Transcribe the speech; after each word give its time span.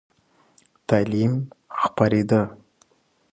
تعلیم 0.87 1.33
خپرېده. 1.81 2.41